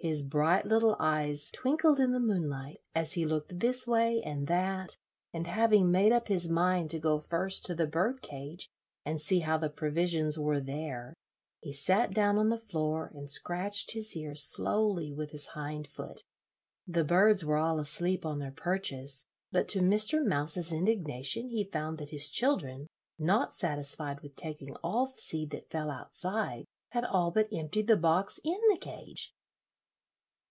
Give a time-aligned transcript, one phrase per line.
[0.00, 4.96] His bright little eyes twinkled in the moonlight as he looked this way and that,
[5.32, 8.70] and having made up his mind to go first to the bird cage
[9.04, 11.14] and see how the provisions were there,
[11.62, 16.22] he sat down on the floor and scratched his ear slowly with his hind foot.
[16.86, 20.24] The birds were all asleep on their perches; but to Mr.
[20.24, 22.86] Mouse's indignation he found that his children,
[23.18, 27.96] not satisfied with taking all the seed that fell outside, had all but emptied the
[27.96, 29.32] box in the cage.